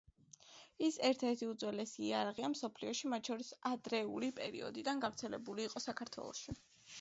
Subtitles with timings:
[0.85, 6.65] ის, ერთ-ერთი უძველესი იარაღია მსოფლიოში, მათ შორის ადრეული პერიოდიდან გავრცელებული იყო საქართველოშიც.